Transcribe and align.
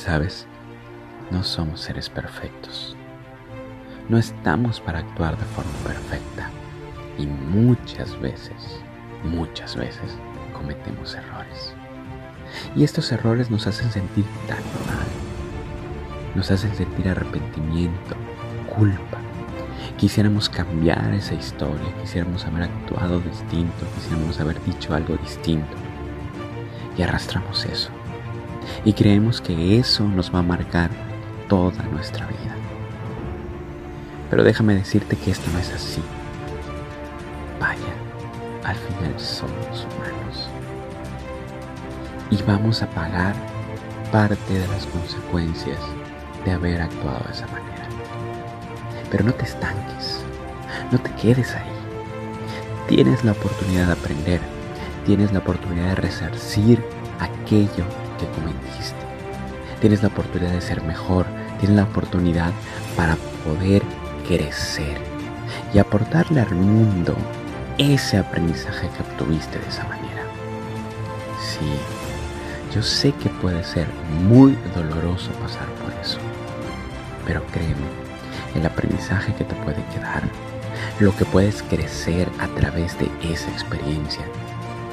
Sabes, 0.00 0.46
no 1.30 1.44
somos 1.44 1.82
seres 1.82 2.08
perfectos. 2.08 2.96
No 4.08 4.16
estamos 4.16 4.80
para 4.80 5.00
actuar 5.00 5.36
de 5.36 5.44
forma 5.44 5.76
perfecta. 5.84 6.48
Y 7.18 7.26
muchas 7.26 8.18
veces, 8.18 8.80
muchas 9.24 9.76
veces 9.76 10.16
cometemos 10.54 11.14
errores. 11.14 11.74
Y 12.74 12.82
estos 12.82 13.12
errores 13.12 13.50
nos 13.50 13.66
hacen 13.66 13.92
sentir 13.92 14.24
tan 14.48 14.56
mal. 14.86 15.06
Nos 16.34 16.50
hacen 16.50 16.74
sentir 16.74 17.06
arrepentimiento, 17.06 18.16
culpa. 18.74 19.18
Quisiéramos 19.98 20.48
cambiar 20.48 21.12
esa 21.12 21.34
historia, 21.34 21.94
quisiéramos 22.00 22.46
haber 22.46 22.62
actuado 22.62 23.20
distinto, 23.20 23.84
quisiéramos 23.96 24.40
haber 24.40 24.64
dicho 24.64 24.94
algo 24.94 25.18
distinto. 25.18 25.76
Y 26.96 27.02
arrastramos 27.02 27.66
eso. 27.66 27.90
Y 28.84 28.92
creemos 28.92 29.40
que 29.40 29.78
eso 29.78 30.04
nos 30.04 30.34
va 30.34 30.40
a 30.40 30.42
marcar 30.42 30.90
toda 31.48 31.82
nuestra 31.84 32.26
vida. 32.26 32.56
Pero 34.30 34.44
déjame 34.44 34.74
decirte 34.74 35.16
que 35.16 35.32
esto 35.32 35.50
no 35.52 35.58
es 35.58 35.72
así. 35.72 36.02
Vaya, 37.58 37.92
al 38.64 38.76
final 38.76 39.18
somos 39.18 39.86
humanos. 39.86 40.48
Y 42.30 42.40
vamos 42.42 42.82
a 42.82 42.88
pagar 42.90 43.34
parte 44.12 44.54
de 44.54 44.68
las 44.68 44.86
consecuencias 44.86 45.78
de 46.44 46.52
haber 46.52 46.80
actuado 46.80 47.24
de 47.26 47.32
esa 47.32 47.46
manera. 47.48 47.88
Pero 49.10 49.24
no 49.24 49.34
te 49.34 49.44
estanques, 49.44 50.24
no 50.92 50.98
te 50.98 51.10
quedes 51.14 51.54
ahí. 51.54 51.70
Tienes 52.88 53.24
la 53.24 53.32
oportunidad 53.32 53.86
de 53.86 53.92
aprender, 53.92 54.40
tienes 55.04 55.32
la 55.32 55.40
oportunidad 55.40 55.88
de 55.88 55.94
resarcir 55.96 56.82
aquello 57.18 57.84
que. 58.26 59.10
Tienes 59.80 60.02
la 60.02 60.08
oportunidad 60.08 60.52
de 60.52 60.60
ser 60.60 60.82
mejor, 60.82 61.24
tienes 61.58 61.76
la 61.76 61.84
oportunidad 61.84 62.52
para 62.96 63.16
poder 63.44 63.82
crecer 64.28 64.98
y 65.72 65.78
aportarle 65.78 66.40
al 66.40 66.54
mundo 66.54 67.16
ese 67.78 68.18
aprendizaje 68.18 68.90
que 68.90 69.02
obtuviste 69.02 69.58
de 69.58 69.66
esa 69.68 69.84
manera. 69.84 70.22
Sí, 71.40 71.72
yo 72.74 72.82
sé 72.82 73.12
que 73.12 73.30
puede 73.30 73.64
ser 73.64 73.86
muy 74.28 74.56
doloroso 74.74 75.30
pasar 75.32 75.66
por 75.82 75.92
eso, 76.00 76.18
pero 77.26 77.42
créeme, 77.46 77.74
el 78.54 78.66
aprendizaje 78.66 79.34
que 79.34 79.44
te 79.44 79.54
puede 79.56 79.82
quedar, 79.94 80.22
lo 80.98 81.16
que 81.16 81.24
puedes 81.24 81.62
crecer 81.62 82.28
a 82.38 82.48
través 82.48 82.98
de 82.98 83.10
esa 83.32 83.50
experiencia, 83.50 84.24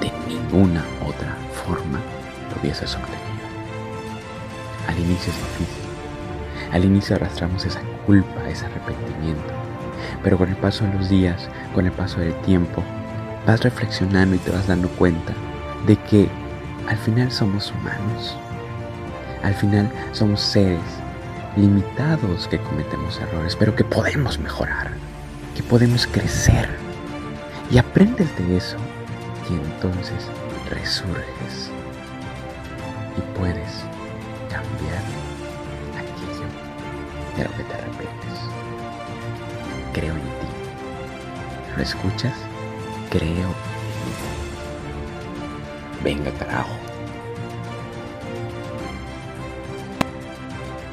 de 0.00 0.10
ninguna 0.26 0.84
otra 1.06 1.36
forma 1.64 2.00
lo 2.52 2.60
hubieses 2.60 2.94
obtenido. 2.94 3.22
Al 4.88 4.98
inicio 4.98 5.32
es 5.32 5.38
difícil, 5.38 5.82
al 6.72 6.84
inicio 6.84 7.16
arrastramos 7.16 7.64
esa 7.64 7.80
culpa, 8.06 8.48
ese 8.48 8.66
arrepentimiento, 8.66 9.52
pero 10.22 10.38
con 10.38 10.48
el 10.48 10.56
paso 10.56 10.84
de 10.84 10.94
los 10.94 11.08
días, 11.08 11.48
con 11.74 11.86
el 11.86 11.92
paso 11.92 12.20
del 12.20 12.34
tiempo, 12.42 12.82
vas 13.46 13.60
reflexionando 13.62 14.36
y 14.36 14.38
te 14.38 14.50
vas 14.50 14.66
dando 14.66 14.88
cuenta 14.88 15.32
de 15.86 15.96
que 15.96 16.28
al 16.88 16.96
final 16.96 17.30
somos 17.30 17.72
humanos. 17.72 18.36
Al 19.42 19.54
final 19.54 19.90
somos 20.12 20.40
seres 20.40 20.80
limitados 21.56 22.48
que 22.48 22.58
cometemos 22.58 23.20
errores, 23.20 23.56
pero 23.56 23.74
que 23.74 23.84
podemos 23.84 24.38
mejorar, 24.38 24.92
que 25.54 25.62
podemos 25.62 26.06
crecer. 26.06 26.68
Y 27.70 27.78
aprendes 27.78 28.36
de 28.38 28.56
eso 28.56 28.76
y 29.50 29.54
entonces 29.54 30.28
resurges 30.70 31.70
y 33.16 33.20
puedes 33.38 33.84
cambiar 34.48 35.02
aquello 35.96 36.46
de 37.36 37.44
lo 37.44 37.50
que 37.56 37.64
te 37.64 37.74
arrepientes. 37.74 38.38
Creo 39.92 40.14
en 40.14 40.20
ti. 40.20 40.48
¿Lo 41.76 41.82
escuchas? 41.82 42.36
Creo 43.10 43.28
en 43.28 43.52
ti. 43.52 44.28
Venga, 46.02 46.30
carajo. 46.32 46.91